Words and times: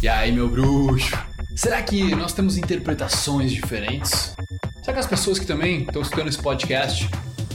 E 0.00 0.06
aí, 0.06 0.30
meu 0.30 0.48
bruxo? 0.48 1.10
Será 1.56 1.82
que 1.82 2.14
nós 2.14 2.32
temos 2.32 2.56
interpretações 2.56 3.50
diferentes? 3.50 4.36
Será 4.80 4.92
que 4.92 5.00
as 5.00 5.08
pessoas 5.08 5.40
que 5.40 5.44
também 5.44 5.80
estão 5.82 6.00
escutando 6.00 6.28
esse 6.28 6.38
podcast, 6.38 7.10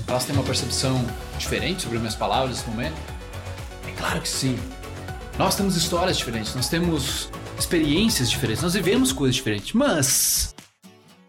elas 0.05 0.25
têm 0.25 0.35
uma 0.35 0.43
percepção 0.43 1.05
diferente 1.39 1.83
sobre 1.83 1.99
minhas 1.99 2.15
palavras 2.15 2.57
nesse 2.57 2.69
momento? 2.69 2.97
É 3.87 3.91
claro 3.93 4.19
que 4.19 4.27
sim. 4.27 4.59
Nós 5.39 5.55
temos 5.55 5.77
histórias 5.77 6.17
diferentes, 6.17 6.53
nós 6.53 6.67
temos 6.67 7.29
experiências 7.57 8.29
diferentes, 8.29 8.61
nós 8.61 8.73
vivemos 8.73 9.13
coisas 9.13 9.37
diferentes, 9.37 9.71
mas 9.71 10.53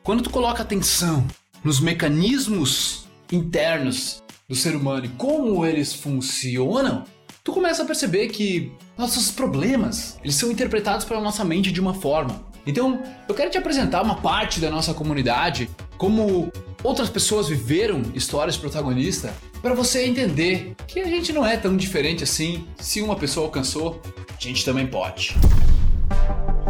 quando 0.03 0.21
tu 0.21 0.31
coloca 0.31 0.65
atenção 0.65 1.25
nos 1.63 1.79
mecanismos 1.79 3.07
internos 3.31 4.21
do 4.49 4.57
ser 4.57 4.75
humano 4.75 5.07
e 5.07 5.11
como 5.11 5.65
eles 5.65 5.95
funcionam, 5.95 7.05
tu 7.45 7.53
começa 7.53 7.85
a 7.85 7.87
perceber 7.87 8.31
que 8.31 8.73
nossos 8.97 9.31
problemas, 9.31 10.19
eles 10.23 10.37
são 10.37 10.51
interpretados 10.51 11.05
pela 11.05 11.21
nossa 11.21 11.45
mente 11.45 11.73
de 11.73 11.81
uma 11.81 11.95
forma. 11.95 12.43
Então, 12.67 13.03
eu 13.29 13.35
quero 13.35 13.51
te 13.51 13.59
apresentar 13.59 14.03
uma 14.03 14.17
parte 14.17 14.61
da 14.61 14.71
nossa 14.71 14.95
comunidade, 14.95 15.69
como 15.99 16.51
outras 16.83 17.11
pessoas 17.11 17.49
viveram 17.49 18.03
histórias 18.15 18.57
protagonistas, 18.57 19.33
para 19.61 19.75
você 19.75 20.07
entender 20.07 20.75
que 20.87 21.01
a 21.01 21.07
gente 21.07 21.33
não 21.33 21.45
é 21.45 21.57
tão 21.57 21.77
diferente 21.77 22.23
assim. 22.23 22.67
Se 22.79 23.03
uma 23.03 23.17
pessoa 23.17 23.47
alcançou, 23.47 24.01
a 24.29 24.41
gente 24.41 24.65
também 24.65 24.87
pode. 24.87 25.37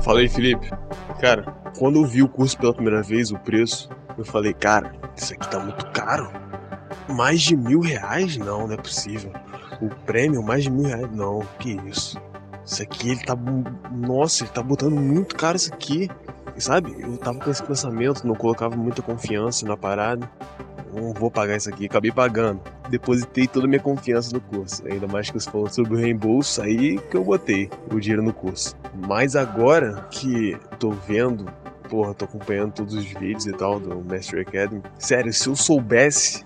Fala 0.03 0.21
aí, 0.21 0.29
Felipe. 0.29 0.71
Cara, 1.21 1.43
quando 1.79 1.97
eu 1.97 2.07
vi 2.07 2.23
o 2.23 2.29
curso 2.29 2.57
pela 2.59 2.73
primeira 2.73 3.03
vez, 3.03 3.31
o 3.31 3.39
preço, 3.39 3.89
eu 4.17 4.25
falei, 4.25 4.53
cara, 4.53 4.95
isso 5.17 5.33
aqui 5.35 5.49
tá 5.49 5.61
muito 5.61 5.87
caro. 5.87 6.31
Mais 7.09 7.43
de 7.43 7.57
mil 7.57 7.81
reais? 7.81 8.37
Não, 8.37 8.67
não 8.67 8.75
é 8.75 8.77
possível. 8.77 9.33
O 9.81 9.89
prêmio, 10.07 10.43
mais 10.43 10.65
de 10.65 10.71
mil 10.71 10.87
reais? 10.87 11.11
Não, 11.11 11.41
que 11.59 11.73
isso. 11.89 12.21
Isso 12.65 12.83
aqui, 12.83 13.11
ele 13.11 13.25
tá. 13.25 13.37
Nossa, 13.91 14.45
ele 14.45 14.53
tá 14.53 14.63
botando 14.63 14.97
muito 14.97 15.35
caro 15.37 15.57
isso 15.57 15.73
aqui. 15.73 16.09
E 16.57 16.61
sabe, 16.61 16.95
eu 16.99 17.17
tava 17.19 17.39
com 17.41 17.51
esse 17.51 17.63
pensamento, 17.63 18.27
não 18.27 18.35
colocava 18.35 18.77
muita 18.77 19.03
confiança 19.03 19.67
na 19.67 19.77
parada. 19.77 20.31
Não 20.95 21.13
vou 21.13 21.29
pagar 21.29 21.57
isso 21.57 21.69
aqui, 21.69 21.87
acabei 21.87 22.13
pagando. 22.13 22.61
Depositei 22.89 23.49
toda 23.49 23.67
a 23.67 23.69
minha 23.69 23.81
confiança 23.81 24.33
no 24.33 24.41
curso. 24.41 24.87
Ainda 24.87 25.09
mais 25.09 25.29
que 25.29 25.41
você 25.41 25.51
falou 25.51 25.69
sobre 25.69 25.95
o 25.95 25.97
reembolso, 25.97 26.63
aí 26.63 26.99
que 26.99 27.17
eu 27.17 27.25
botei 27.25 27.69
o 27.93 27.99
dinheiro 27.99 28.23
no 28.23 28.33
curso. 28.33 28.77
Mas 28.95 29.35
agora 29.35 30.07
que 30.11 30.57
tô 30.79 30.91
vendo, 30.91 31.47
porra, 31.89 32.15
tô 32.15 32.27
acompanhando 32.27 32.73
todos 32.73 32.95
os 32.95 33.05
vídeos 33.05 33.47
e 33.47 33.53
tal 33.53 33.81
do 33.81 34.05
Master 34.05 34.43
Academy. 34.43 34.83
Sério, 34.97 35.33
se 35.33 35.49
eu 35.49 35.57
soubesse 35.57 36.45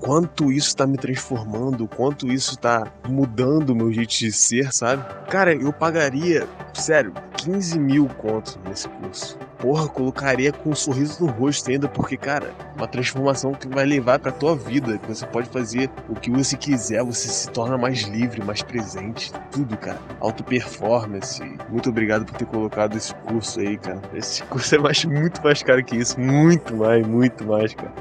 quanto 0.00 0.50
isso 0.50 0.74
tá 0.74 0.86
me 0.86 0.96
transformando, 0.96 1.86
quanto 1.86 2.26
isso 2.32 2.56
tá 2.56 2.90
mudando 3.08 3.70
o 3.70 3.76
meu 3.76 3.92
jeito 3.92 4.10
de 4.10 4.32
ser, 4.32 4.72
sabe? 4.72 5.04
Cara, 5.30 5.54
eu 5.54 5.72
pagaria, 5.72 6.48
sério, 6.74 7.12
15 7.36 7.78
mil 7.78 8.06
contos 8.06 8.58
nesse 8.64 8.88
curso. 8.88 9.38
Porra, 9.60 9.86
colocaria 9.88 10.52
com 10.52 10.70
um 10.70 10.74
sorriso 10.74 11.24
no 11.24 11.30
rosto 11.30 11.70
ainda, 11.70 11.86
porque, 11.86 12.16
cara, 12.16 12.54
uma 12.76 12.88
transformação 12.88 13.52
que 13.52 13.68
vai 13.68 13.84
levar 13.84 14.18
pra 14.18 14.32
tua 14.32 14.56
vida, 14.56 14.96
que 14.96 15.06
você 15.06 15.26
pode 15.26 15.50
fazer 15.50 15.90
o 16.08 16.14
que 16.14 16.30
você 16.30 16.56
quiser, 16.56 17.04
você 17.04 17.28
se 17.28 17.50
torna 17.50 17.76
mais 17.76 18.02
livre, 18.02 18.42
mais 18.42 18.62
presente, 18.62 19.30
tudo, 19.52 19.76
cara. 19.76 19.98
Auto 20.18 20.42
performance. 20.42 21.42
Muito 21.68 21.90
obrigado 21.90 22.24
por 22.24 22.38
ter 22.38 22.46
colocado 22.46 22.96
esse 22.96 23.14
curso 23.14 23.60
aí, 23.60 23.76
cara. 23.76 24.00
Esse 24.14 24.42
curso 24.48 24.74
é 24.74 24.78
mais, 24.78 25.04
muito 25.04 25.42
mais 25.42 25.62
caro 25.62 25.84
que 25.84 25.96
isso, 25.96 26.18
muito 26.18 26.74
mais, 26.74 27.06
muito 27.06 27.44
mais, 27.44 27.74
cara. 27.74 27.92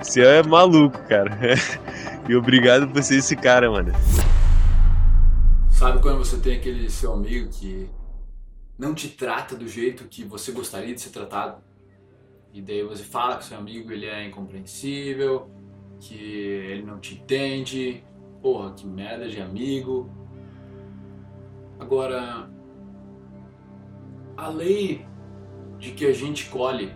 Você 0.00 0.22
é 0.22 0.42
maluco, 0.42 0.98
cara. 1.08 1.36
E 2.28 2.36
obrigado 2.36 2.86
por 2.86 3.02
ser 3.02 3.16
esse 3.16 3.34
cara, 3.34 3.70
mano. 3.70 3.90
Sabe 5.70 5.98
quando 6.02 6.18
você 6.18 6.36
tem 6.36 6.56
aquele 6.56 6.90
seu 6.90 7.14
amigo 7.14 7.48
que 7.48 7.88
não 8.78 8.94
te 8.94 9.08
trata 9.08 9.56
do 9.56 9.66
jeito 9.66 10.04
que 10.04 10.22
você 10.22 10.52
gostaria 10.52 10.94
de 10.94 11.00
ser 11.00 11.10
tratado? 11.10 11.60
E 12.52 12.62
daí 12.62 12.82
você 12.82 13.02
fala 13.02 13.36
que 13.36 13.44
seu 13.44 13.58
amigo 13.58 13.92
ele 13.92 14.06
é 14.06 14.26
incompreensível, 14.26 15.50
que 16.00 16.14
ele 16.14 16.84
não 16.84 16.98
te 17.00 17.16
entende. 17.16 18.04
Porra, 18.40 18.72
que 18.72 18.86
merda 18.86 19.28
de 19.28 19.40
amigo. 19.40 20.08
Agora, 21.78 22.48
a 24.36 24.48
lei 24.48 25.04
de 25.78 25.92
que 25.92 26.06
a 26.06 26.12
gente 26.12 26.48
colhe 26.48 26.92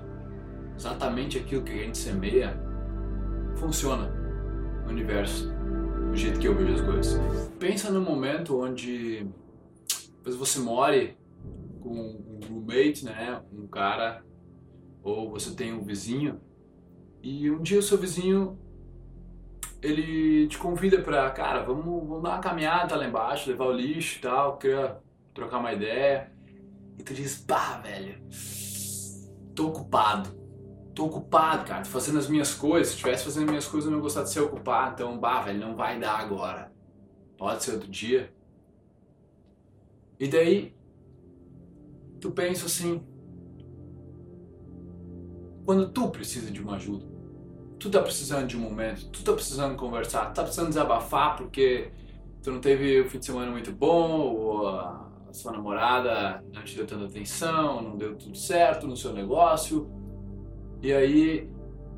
exatamente 0.77 1.39
aquilo 1.39 1.63
que 1.63 1.73
a 1.73 1.85
gente 1.85 1.99
semeia 1.99 2.57
funciona 3.57 4.09
no 4.85 4.91
universo, 4.91 5.53
do 6.11 6.17
jeito 6.17 6.41
que 6.41 6.49
eu 6.49 6.55
vejo 6.55 6.75
as 6.75 6.81
coisas. 6.81 7.49
Pensa 7.59 7.91
no 7.91 8.01
momento 8.01 8.61
onde 8.61 9.27
você 10.25 10.59
more 10.61 11.17
com 11.83 11.91
um 11.91 12.41
roommate, 12.49 13.05
né, 13.05 13.43
um 13.53 13.67
cara, 13.67 14.25
ou 15.03 15.31
você 15.31 15.55
tem 15.55 15.73
um 15.73 15.83
vizinho, 15.83 16.41
e 17.23 17.51
um 17.51 17.63
dia 17.63 17.79
o 17.79 17.83
seu 17.83 17.99
vizinho 17.99 18.59
ele 19.81 20.47
te 20.47 20.59
convida 20.59 21.01
pra, 21.03 21.31
cara, 21.31 21.63
vamos, 21.63 21.85
vamos 22.07 22.23
dar 22.23 22.31
uma 22.31 22.41
caminhada 22.41 22.95
lá 22.95 23.07
embaixo, 23.07 23.51
levar 23.51 23.67
o 23.67 23.73
lixo 23.73 24.19
e 24.19 24.21
tal, 24.23 24.57
queria 24.57 24.99
trocar 25.35 25.59
uma 25.59 25.73
ideia. 25.73 26.33
E 26.99 27.03
tu 27.03 27.13
diz, 27.15 27.39
pá, 27.39 27.79
velho, 27.79 28.23
tô 29.57 29.69
ocupado 29.69 30.43
tô 30.95 31.07
ocupado, 31.07 31.65
cara, 31.65 31.83
tô 31.83 31.91
fazendo 31.91 32.19
as 32.19 32.29
minhas 32.29 32.55
coisas. 32.55 32.89
Se 32.89 32.95
estivesse 32.95 33.25
fazendo 33.25 33.45
as 33.45 33.51
minhas 33.51 33.67
coisas, 33.67 33.91
eu 33.91 33.97
não 33.97 34.03
gostar 34.03 34.23
de 34.23 34.31
ser 34.31 34.41
ocupado. 34.41 34.95
Então, 34.95 35.19
bah, 35.19 35.41
velho, 35.41 35.59
não 35.59 35.75
vai 35.75 35.99
dar 35.99 36.19
agora. 36.19 36.73
Pode 37.37 37.63
ser 37.63 37.73
outro 37.73 37.91
dia. 37.91 38.33
E 40.19 40.29
daí, 40.29 40.75
tu 42.23 42.31
pensa 42.31 42.67
assim: 42.67 43.03
quando 45.67 45.91
tu 45.91 46.09
precisa 46.09 46.51
de 46.51 46.63
uma 46.63 46.77
ajuda, 46.77 47.05
tu 47.79 47.91
tá 47.91 48.01
precisando 48.01 48.47
de 48.47 48.57
um 48.57 48.61
momento, 48.61 49.11
tu 49.11 49.25
tá 49.25 49.33
precisando 49.33 49.77
conversar, 49.77 50.27
tu 50.27 50.37
tá 50.37 50.43
precisando 50.45 50.69
desabafar 50.69 51.37
porque 51.37 51.91
tu 52.41 52.53
não 52.53 52.61
teve 52.61 53.01
o 53.01 53.11
fim 53.11 53.19
de 53.19 53.27
semana 53.27 53.51
muito 53.51 53.73
bom, 53.73 54.21
ou 54.21 54.69
a 54.69 55.11
sua 55.33 55.53
namorada 55.53 56.43
não 56.53 56.63
te 56.63 56.77
deu 56.77 56.87
tanta 56.87 57.07
atenção, 57.07 57.83
não 57.83 57.97
deu 57.97 58.17
tudo 58.17 58.39
certo 58.39 58.87
no 58.87 58.97
seu 58.97 59.13
negócio 59.13 59.91
e 60.81 60.93
aí 60.93 61.51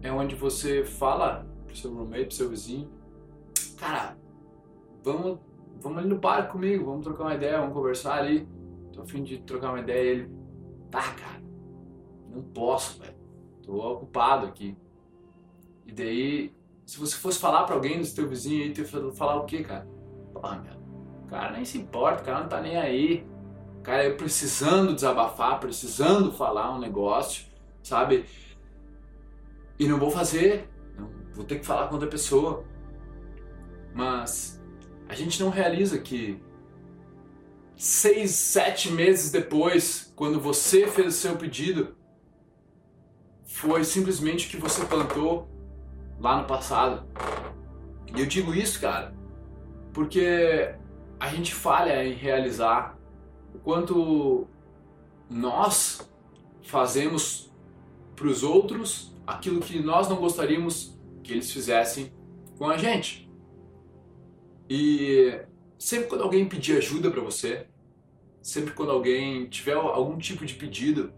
é 0.02 0.10
onde 0.10 0.34
você 0.34 0.84
fala 0.84 1.46
pro 1.66 1.76
seu 1.76 1.92
roommate, 1.92 2.26
pro 2.26 2.34
seu 2.34 2.48
vizinho, 2.48 2.90
cara, 3.76 4.16
vamos, 5.02 5.38
vamos 5.82 5.98
ali 5.98 6.08
no 6.08 6.18
parque 6.18 6.52
comigo, 6.52 6.86
vamos 6.86 7.04
trocar 7.04 7.24
uma 7.24 7.34
ideia, 7.34 7.58
vamos 7.58 7.74
conversar 7.74 8.18
ali. 8.18 8.53
Tô 8.94 9.02
a 9.02 9.06
fim 9.06 9.24
de 9.24 9.38
trocar 9.38 9.70
uma 9.70 9.80
ideia. 9.80 10.04
E 10.04 10.08
ele, 10.08 10.30
tá, 10.90 11.02
cara, 11.14 11.42
não 12.30 12.42
posso, 12.42 13.00
velho. 13.00 13.16
Tô 13.62 13.92
ocupado 13.92 14.46
aqui. 14.46 14.76
E 15.84 15.92
daí, 15.92 16.54
se 16.86 16.98
você 16.98 17.16
fosse 17.16 17.38
falar 17.38 17.64
pra 17.64 17.74
alguém 17.74 17.98
do 17.98 18.06
seu 18.06 18.28
vizinho 18.28 18.62
aí, 18.62 18.72
tu 18.72 18.84
falar 19.12 19.36
o 19.36 19.44
quê, 19.44 19.64
cara? 19.64 19.86
Porra, 20.32 20.60
meu, 20.60 20.74
o 21.24 21.26
cara 21.26 21.52
nem 21.52 21.64
se 21.64 21.76
importa, 21.78 22.22
o 22.22 22.24
cara 22.24 22.40
não 22.40 22.48
tá 22.48 22.60
nem 22.60 22.76
aí. 22.76 23.26
O 23.78 23.82
cara 23.82 24.04
é 24.04 24.10
precisando 24.10 24.94
desabafar, 24.94 25.58
precisando 25.58 26.32
falar 26.32 26.74
um 26.74 26.78
negócio, 26.78 27.46
sabe? 27.82 28.24
E 29.78 29.88
não 29.88 29.98
vou 29.98 30.10
fazer, 30.10 30.70
não, 30.96 31.10
vou 31.34 31.44
ter 31.44 31.58
que 31.58 31.66
falar 31.66 31.88
com 31.88 31.94
outra 31.94 32.08
pessoa. 32.08 32.64
Mas 33.92 34.62
a 35.08 35.14
gente 35.14 35.42
não 35.42 35.50
realiza 35.50 35.98
que 35.98 36.40
seis, 37.76 38.32
sete 38.32 38.90
meses 38.90 39.30
depois, 39.30 40.12
quando 40.16 40.40
você 40.40 40.86
fez 40.86 41.08
o 41.08 41.18
seu 41.18 41.36
pedido, 41.36 41.96
foi 43.44 43.84
simplesmente 43.84 44.46
o 44.46 44.50
que 44.50 44.56
você 44.56 44.84
plantou 44.84 45.48
lá 46.18 46.40
no 46.40 46.46
passado. 46.46 47.06
E 48.14 48.20
eu 48.20 48.26
digo 48.26 48.54
isso, 48.54 48.80
cara, 48.80 49.14
porque 49.92 50.74
a 51.18 51.28
gente 51.28 51.54
falha 51.54 52.04
em 52.04 52.14
realizar 52.14 52.98
o 53.54 53.58
quanto 53.58 54.46
nós 55.30 56.00
fazemos 56.62 57.52
para 58.14 58.26
os 58.26 58.42
outros 58.42 59.14
aquilo 59.26 59.60
que 59.60 59.80
nós 59.80 60.08
não 60.08 60.16
gostaríamos 60.16 60.98
que 61.22 61.32
eles 61.32 61.50
fizessem 61.50 62.12
com 62.58 62.68
a 62.68 62.76
gente. 62.76 63.30
E 64.68 65.40
sempre 65.78 66.08
quando 66.08 66.22
alguém 66.22 66.48
pedir 66.48 66.76
ajuda 66.76 67.10
para 67.10 67.20
você, 67.20 67.66
sempre 68.44 68.74
quando 68.74 68.92
alguém 68.92 69.48
tiver 69.48 69.72
algum 69.72 70.18
tipo 70.18 70.44
de 70.44 70.52
pedido, 70.52 71.10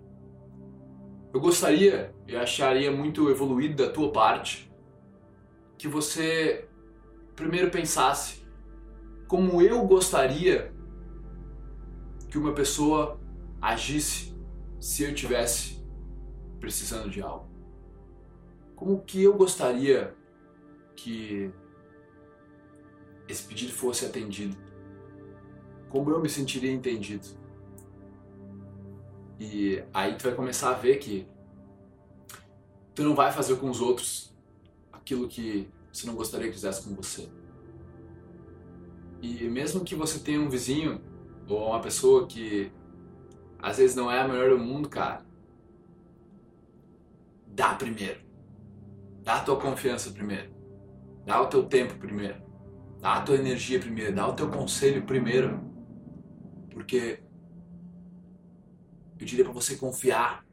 eu 1.34 1.40
gostaria 1.40 2.14
e 2.24 2.36
acharia 2.36 2.92
muito 2.92 3.28
evoluído 3.28 3.74
da 3.74 3.90
tua 3.90 4.12
parte 4.12 4.72
que 5.76 5.88
você 5.88 6.68
primeiro 7.34 7.68
pensasse 7.68 8.46
como 9.26 9.60
eu 9.60 9.84
gostaria 9.84 10.72
que 12.30 12.38
uma 12.38 12.52
pessoa 12.52 13.20
agisse 13.60 14.32
se 14.80 15.02
eu 15.02 15.12
tivesse 15.12 15.84
precisando 16.60 17.10
de 17.10 17.20
algo 17.20 17.48
como 18.76 19.02
que 19.02 19.20
eu 19.20 19.34
gostaria 19.34 20.14
que 20.94 21.50
esse 23.26 23.42
pedido 23.42 23.72
fosse 23.72 24.06
atendido? 24.06 24.56
Como 25.96 26.10
eu 26.10 26.20
me 26.20 26.28
sentiria 26.28 26.70
entendido? 26.70 27.26
E 29.40 29.82
aí 29.94 30.14
tu 30.14 30.24
vai 30.24 30.34
começar 30.34 30.68
a 30.68 30.74
ver 30.74 30.98
que 30.98 31.26
tu 32.94 33.02
não 33.02 33.14
vai 33.14 33.32
fazer 33.32 33.56
com 33.56 33.70
os 33.70 33.80
outros 33.80 34.30
aquilo 34.92 35.26
que 35.26 35.70
você 35.90 36.06
não 36.06 36.14
gostaria 36.14 36.48
que 36.48 36.52
fizesse 36.52 36.86
com 36.86 36.94
você. 36.94 37.30
E 39.22 39.48
mesmo 39.48 39.84
que 39.84 39.94
você 39.94 40.18
tenha 40.18 40.38
um 40.38 40.50
vizinho 40.50 41.00
ou 41.48 41.68
uma 41.68 41.80
pessoa 41.80 42.26
que 42.26 42.70
às 43.58 43.78
vezes 43.78 43.96
não 43.96 44.12
é 44.12 44.20
a 44.20 44.28
melhor 44.28 44.50
do 44.50 44.58
mundo, 44.58 44.90
cara, 44.90 45.24
dá 47.46 47.74
primeiro. 47.74 48.20
Dá 49.22 49.36
a 49.36 49.40
tua 49.40 49.56
confiança 49.58 50.10
primeiro. 50.10 50.50
Dá 51.24 51.40
o 51.40 51.46
teu 51.46 51.64
tempo 51.64 51.94
primeiro. 51.94 52.36
Dá 53.00 53.14
a 53.14 53.22
tua 53.22 53.36
energia 53.36 53.80
primeiro. 53.80 54.14
Dá 54.14 54.28
o 54.28 54.34
teu 54.34 54.50
conselho 54.50 55.02
primeiro. 55.06 55.74
Porque 56.76 57.22
eu 59.18 59.24
diria 59.24 59.42
para 59.42 59.54
você 59.54 59.76
confiar 59.76 60.46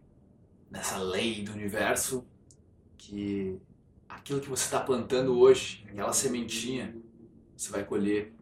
nessa 0.71 0.97
lei 0.97 1.43
do 1.43 1.51
universo 1.51 2.25
que 2.97 3.59
aquilo 4.07 4.39
que 4.39 4.47
você 4.47 4.63
está 4.63 4.79
plantando 4.79 5.37
hoje, 5.37 5.85
aquela 5.85 6.13
sementinha, 6.13 6.95
você 7.57 7.69
vai 7.69 7.83
colher 7.83 8.33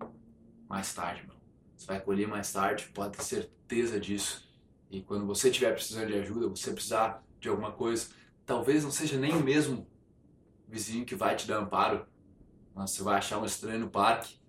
mais 0.69 0.93
tarde, 0.93 1.25
mano. 1.25 1.41
Você 1.75 1.87
vai 1.87 1.99
colher 1.99 2.27
mais 2.27 2.53
tarde, 2.53 2.87
pode 2.93 3.17
ter 3.17 3.23
certeza 3.23 3.99
disso. 3.99 4.47
E 4.91 5.01
quando 5.01 5.25
você 5.25 5.49
estiver 5.49 5.73
precisando 5.73 6.05
de 6.05 6.19
ajuda, 6.19 6.49
você 6.49 6.71
precisar 6.73 7.25
de 7.39 7.49
alguma 7.49 7.71
coisa, 7.71 8.09
talvez 8.45 8.83
não 8.83 8.91
seja 8.91 9.17
nem 9.17 9.33
o 9.33 9.43
mesmo 9.43 9.87
vizinho 10.67 11.03
que 11.03 11.15
vai 11.15 11.35
te 11.35 11.47
dar 11.47 11.57
amparo, 11.57 12.05
mas 12.75 12.91
você 12.91 13.01
vai 13.01 13.17
achar 13.17 13.39
um 13.39 13.45
estranho 13.45 13.79
no 13.79 13.89
parque 13.89 14.39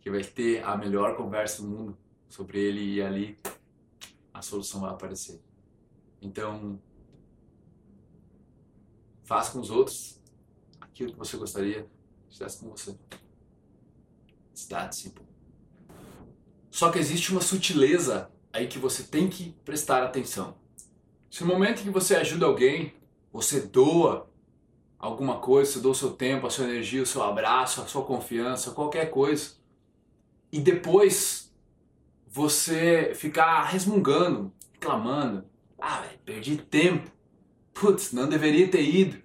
que 0.00 0.10
vai 0.10 0.24
ter 0.24 0.64
a 0.64 0.76
melhor 0.76 1.16
conversa 1.16 1.62
do 1.62 1.68
mundo 1.68 2.01
sobre 2.32 2.58
ele 2.58 2.94
e 2.94 3.02
ali 3.02 3.38
a 4.32 4.40
solução 4.40 4.80
vai 4.80 4.90
aparecer. 4.90 5.38
Então, 6.20 6.80
faça 9.22 9.52
com 9.52 9.60
os 9.60 9.70
outros 9.70 10.18
aquilo 10.80 11.12
que 11.12 11.18
você 11.18 11.36
gostaria 11.36 11.82
que 11.82 12.32
fizesse 12.32 12.58
com 12.58 12.70
você. 12.70 12.98
It's 14.50 14.64
that. 14.66 15.12
Só 16.70 16.90
que 16.90 16.98
existe 16.98 17.32
uma 17.32 17.42
sutileza 17.42 18.30
aí 18.50 18.66
que 18.66 18.78
você 18.78 19.02
tem 19.02 19.28
que 19.28 19.52
prestar 19.62 20.02
atenção. 20.02 20.56
Se 21.30 21.44
no 21.44 21.50
momento 21.52 21.82
que 21.82 21.90
você 21.90 22.16
ajuda 22.16 22.46
alguém, 22.46 22.94
você 23.30 23.60
doa 23.60 24.30
alguma 24.98 25.38
coisa, 25.38 25.72
você 25.72 25.80
doa 25.80 25.92
o 25.92 25.94
seu 25.94 26.12
tempo, 26.12 26.46
a 26.46 26.50
sua 26.50 26.64
energia, 26.64 27.02
o 27.02 27.06
seu 27.06 27.22
abraço, 27.22 27.82
a 27.82 27.86
sua 27.86 28.06
confiança, 28.06 28.70
qualquer 28.70 29.10
coisa, 29.10 29.52
e 30.50 30.60
depois 30.60 31.51
você 32.32 33.12
ficar 33.14 33.64
resmungando, 33.64 34.50
reclamando, 34.72 35.44
ah, 35.78 36.00
véio, 36.00 36.18
perdi 36.24 36.56
tempo, 36.56 37.10
putz, 37.74 38.10
não 38.10 38.26
deveria 38.26 38.66
ter 38.68 38.82
ido, 38.82 39.22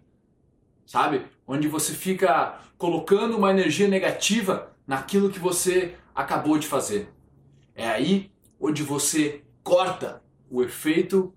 sabe? 0.85 1.25
Onde 1.47 1.69
você 1.69 1.93
fica 1.93 2.59
colocando 2.77 3.37
uma 3.37 3.49
energia 3.49 3.87
negativa 3.87 4.75
naquilo 4.85 5.29
que 5.29 5.39
você 5.39 5.95
acabou 6.13 6.59
de 6.59 6.67
fazer. 6.67 7.09
É 7.73 7.87
aí 7.87 8.29
onde 8.59 8.83
você 8.83 9.41
corta 9.63 10.21
o 10.49 10.61
efeito 10.61 11.33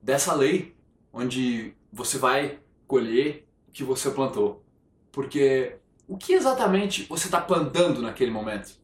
dessa 0.00 0.32
lei, 0.32 0.76
onde 1.12 1.74
você 1.92 2.18
vai 2.18 2.60
colher 2.86 3.48
o 3.66 3.72
que 3.72 3.82
você 3.82 4.12
plantou. 4.12 4.64
Porque 5.10 5.76
o 6.06 6.16
que 6.16 6.34
exatamente 6.34 7.02
você 7.08 7.26
está 7.26 7.40
plantando 7.40 8.00
naquele 8.00 8.30
momento? 8.30 8.78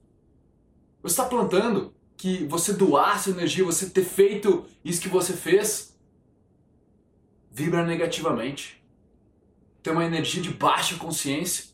Você 1.02 1.12
está 1.12 1.24
plantando 1.24 1.94
que 2.20 2.44
você 2.44 2.74
doar 2.74 3.18
sua 3.18 3.32
energia, 3.32 3.64
você 3.64 3.88
ter 3.88 4.04
feito 4.04 4.66
isso 4.84 5.00
que 5.00 5.08
você 5.08 5.32
fez, 5.32 5.98
vibra 7.50 7.82
negativamente. 7.82 8.84
Tem 9.82 9.90
uma 9.90 10.04
energia 10.04 10.42
de 10.42 10.50
baixa 10.50 10.98
consciência, 10.98 11.70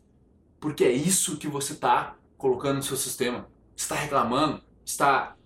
porque 0.61 0.85
é 0.85 0.93
isso 0.93 1.37
que 1.37 1.49
você 1.49 1.73
está 1.73 2.17
colocando 2.39 2.77
no 2.77 2.83
seu 2.85 2.97
sistema. 2.97 3.49
Está 3.75 3.97
reclamando, 3.97 4.63
está 4.85 5.37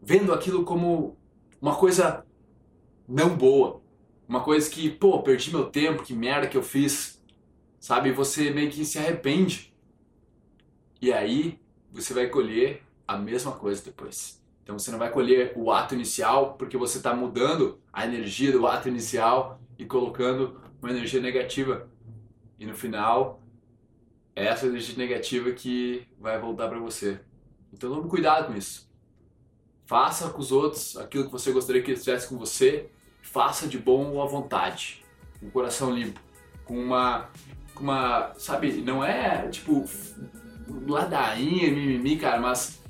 vendo 0.00 0.32
aquilo 0.32 0.64
como 0.64 1.18
uma 1.60 1.74
coisa 1.74 2.24
não 3.08 3.36
boa, 3.36 3.82
uma 4.28 4.44
coisa 4.44 4.70
que, 4.70 4.88
pô, 4.88 5.20
perdi 5.20 5.50
meu 5.50 5.68
tempo, 5.68 6.04
que 6.04 6.14
merda 6.14 6.46
que 6.46 6.56
eu 6.56 6.62
fiz, 6.62 7.20
sabe? 7.80 8.12
Você 8.12 8.52
meio 8.52 8.70
que 8.70 8.84
se 8.84 9.00
arrepende. 9.00 9.74
E 11.02 11.12
aí 11.12 11.58
você 11.90 12.14
vai 12.14 12.28
colher 12.28 12.84
a 13.04 13.18
mesma 13.18 13.50
coisa 13.50 13.82
depois. 13.82 14.43
Então 14.64 14.78
você 14.78 14.90
não 14.90 14.98
vai 14.98 15.10
colher 15.10 15.52
o 15.54 15.70
ato 15.70 15.94
inicial 15.94 16.54
porque 16.54 16.76
você 16.76 16.96
está 16.96 17.14
mudando 17.14 17.78
a 17.92 18.06
energia 18.06 18.50
do 18.50 18.66
ato 18.66 18.88
inicial 18.88 19.60
e 19.78 19.84
colocando 19.84 20.58
uma 20.80 20.90
energia 20.90 21.20
negativa. 21.20 21.86
E 22.58 22.64
no 22.64 22.74
final, 22.74 23.42
é 24.34 24.46
essa 24.46 24.66
energia 24.66 24.96
negativa 24.96 25.52
que 25.52 26.08
vai 26.18 26.40
voltar 26.40 26.68
para 26.68 26.78
você. 26.78 27.20
Então 27.72 27.94
tome 27.94 28.08
cuidado 28.08 28.46
com 28.46 28.56
isso. 28.56 28.90
Faça 29.84 30.30
com 30.30 30.40
os 30.40 30.50
outros 30.50 30.96
aquilo 30.96 31.26
que 31.26 31.32
você 31.32 31.52
gostaria 31.52 31.82
que 31.82 31.90
eles 31.90 32.00
fizessem 32.00 32.30
com 32.30 32.38
você. 32.38 32.88
Faça 33.20 33.68
de 33.68 33.78
bom 33.78 34.12
ou 34.12 34.22
à 34.22 34.26
vontade, 34.26 35.04
com 35.40 35.46
o 35.46 35.50
coração 35.50 35.94
limpo, 35.94 36.20
com 36.64 36.78
uma, 36.78 37.28
com 37.74 37.84
uma, 37.84 38.32
sabe, 38.38 38.72
não 38.80 39.04
é 39.04 39.46
tipo 39.48 39.84
ladainha, 40.86 41.70
mimimi, 41.70 42.16
cara, 42.16 42.40
mas 42.40 42.82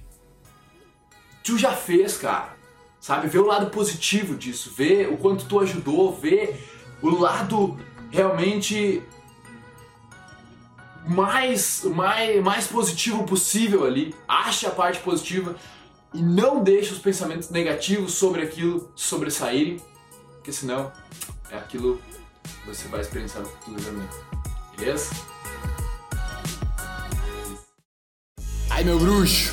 tu 1.44 1.56
já 1.58 1.72
fez, 1.72 2.16
cara. 2.16 2.56
Sabe, 2.98 3.28
vê 3.28 3.38
o 3.38 3.44
lado 3.44 3.70
positivo 3.70 4.34
disso, 4.34 4.72
vê 4.74 5.06
o 5.06 5.18
quanto 5.18 5.44
tu 5.44 5.60
ajudou, 5.60 6.16
vê 6.16 6.56
o 7.02 7.10
lado 7.10 7.78
realmente 8.10 9.02
mais, 11.06 11.84
mais, 11.84 12.42
mais 12.42 12.66
positivo 12.66 13.24
possível 13.24 13.84
ali. 13.84 14.14
Ache 14.26 14.66
a 14.66 14.70
parte 14.70 15.00
positiva 15.00 15.54
e 16.14 16.22
não 16.22 16.64
deixe 16.64 16.94
os 16.94 16.98
pensamentos 16.98 17.50
negativos 17.50 18.14
sobre 18.14 18.40
aquilo 18.40 18.90
sobressaírem, 18.96 19.82
porque 20.36 20.50
senão 20.50 20.90
é 21.50 21.58
aquilo 21.58 22.00
que 22.42 22.66
você 22.66 22.88
vai 22.88 23.02
experienciar 23.02 23.42
no 23.42 23.50
futuro 23.50 23.82
também. 23.82 24.08
Beleza? 24.78 25.10
Ai 28.70 28.82
meu 28.82 28.98
bruxo, 28.98 29.52